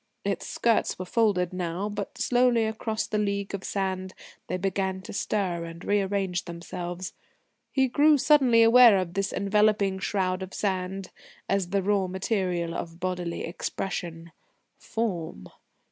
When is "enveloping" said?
9.31-9.99